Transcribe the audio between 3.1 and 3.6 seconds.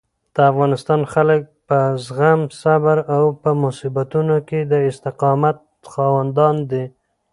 او په